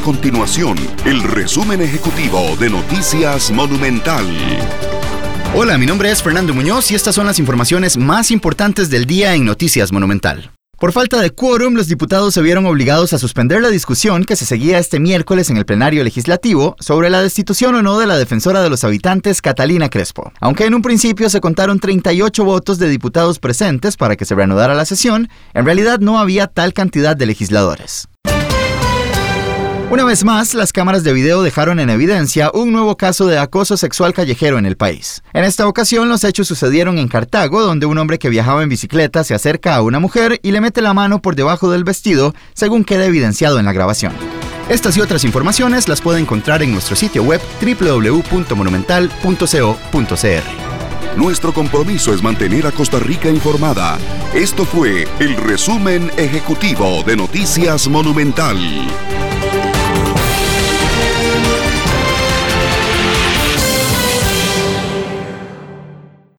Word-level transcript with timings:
continuación, 0.00 0.76
el 1.04 1.22
resumen 1.22 1.80
ejecutivo 1.82 2.56
de 2.58 2.70
Noticias 2.70 3.50
Monumental. 3.50 4.24
Hola, 5.54 5.76
mi 5.78 5.84
nombre 5.86 6.10
es 6.10 6.22
Fernando 6.22 6.54
Muñoz 6.54 6.90
y 6.90 6.94
estas 6.94 7.14
son 7.14 7.26
las 7.26 7.38
informaciones 7.38 7.96
más 7.96 8.30
importantes 8.30 8.88
del 8.90 9.04
día 9.04 9.34
en 9.34 9.44
Noticias 9.44 9.92
Monumental. 9.92 10.50
Por 10.78 10.92
falta 10.92 11.20
de 11.20 11.30
quórum, 11.30 11.74
los 11.74 11.88
diputados 11.88 12.32
se 12.32 12.40
vieron 12.40 12.64
obligados 12.64 13.12
a 13.12 13.18
suspender 13.18 13.60
la 13.60 13.68
discusión 13.68 14.24
que 14.24 14.36
se 14.36 14.46
seguía 14.46 14.78
este 14.78 14.98
miércoles 15.00 15.50
en 15.50 15.58
el 15.58 15.66
plenario 15.66 16.02
legislativo 16.02 16.74
sobre 16.80 17.10
la 17.10 17.20
destitución 17.20 17.74
o 17.74 17.82
no 17.82 17.98
de 17.98 18.06
la 18.06 18.16
defensora 18.16 18.62
de 18.62 18.70
los 18.70 18.84
habitantes 18.84 19.42
Catalina 19.42 19.90
Crespo. 19.90 20.32
Aunque 20.40 20.64
en 20.64 20.74
un 20.74 20.80
principio 20.82 21.28
se 21.28 21.40
contaron 21.42 21.78
38 21.80 22.44
votos 22.46 22.78
de 22.78 22.88
diputados 22.88 23.38
presentes 23.38 23.98
para 23.98 24.16
que 24.16 24.24
se 24.24 24.34
reanudara 24.34 24.74
la 24.74 24.86
sesión, 24.86 25.28
en 25.52 25.66
realidad 25.66 25.98
no 26.00 26.18
había 26.18 26.46
tal 26.46 26.72
cantidad 26.72 27.14
de 27.14 27.26
legisladores. 27.26 28.08
Una 29.90 30.04
vez 30.04 30.24
más, 30.24 30.54
las 30.54 30.72
cámaras 30.72 31.02
de 31.02 31.12
video 31.12 31.42
dejaron 31.42 31.80
en 31.80 31.90
evidencia 31.90 32.52
un 32.54 32.70
nuevo 32.70 32.96
caso 32.96 33.26
de 33.26 33.38
acoso 33.38 33.76
sexual 33.76 34.14
callejero 34.14 34.56
en 34.56 34.64
el 34.64 34.76
país. 34.76 35.24
En 35.32 35.42
esta 35.42 35.66
ocasión, 35.66 36.08
los 36.08 36.22
hechos 36.22 36.46
sucedieron 36.46 36.96
en 37.00 37.08
Cartago, 37.08 37.60
donde 37.62 37.86
un 37.86 37.98
hombre 37.98 38.20
que 38.20 38.28
viajaba 38.28 38.62
en 38.62 38.68
bicicleta 38.68 39.24
se 39.24 39.34
acerca 39.34 39.74
a 39.74 39.82
una 39.82 39.98
mujer 39.98 40.38
y 40.44 40.52
le 40.52 40.60
mete 40.60 40.80
la 40.80 40.94
mano 40.94 41.20
por 41.20 41.34
debajo 41.34 41.72
del 41.72 41.82
vestido, 41.82 42.36
según 42.54 42.84
queda 42.84 43.04
evidenciado 43.04 43.58
en 43.58 43.64
la 43.64 43.72
grabación. 43.72 44.12
Estas 44.68 44.96
y 44.96 45.00
otras 45.00 45.24
informaciones 45.24 45.88
las 45.88 46.00
puede 46.02 46.20
encontrar 46.20 46.62
en 46.62 46.70
nuestro 46.70 46.94
sitio 46.94 47.24
web 47.24 47.40
www.monumental.co.cr. 47.60 49.48
Nuestro 51.16 51.52
compromiso 51.52 52.14
es 52.14 52.22
mantener 52.22 52.64
a 52.68 52.70
Costa 52.70 53.00
Rica 53.00 53.28
informada. 53.28 53.98
Esto 54.36 54.64
fue 54.64 55.08
el 55.18 55.34
resumen 55.36 56.12
ejecutivo 56.16 57.02
de 57.04 57.16
Noticias 57.16 57.88
Monumental. 57.88 58.56